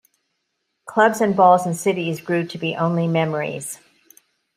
[0.87, 3.77] Clubs and balls and cities grew to be only memories.